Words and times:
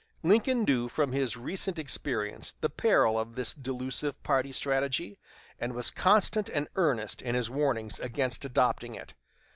Lincoln 0.23 0.63
knew 0.63 0.89
from 0.89 1.11
his 1.11 1.37
recent 1.37 1.77
experience 1.77 2.55
the 2.59 2.71
peril 2.71 3.19
of 3.19 3.35
this 3.35 3.53
delusive 3.53 4.23
party 4.23 4.51
strategy, 4.51 5.19
and 5.59 5.75
was 5.75 5.91
constant 5.91 6.49
and 6.49 6.67
earnest 6.75 7.21
in 7.21 7.35
his 7.35 7.51
warnings 7.51 7.99
against 7.99 8.43
adopting 8.43 8.95
it. 8.95 9.13